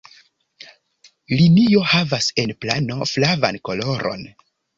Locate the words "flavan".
3.13-3.61